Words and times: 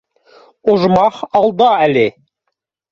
—Ожмах 0.73 1.21
алда 1.43 1.71
әле 1.87 2.09